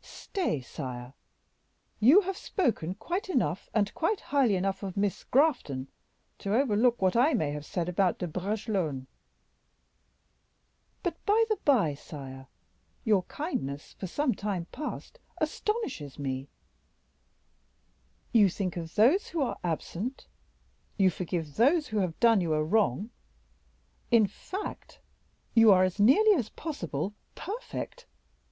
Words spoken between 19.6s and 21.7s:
absent, you forgive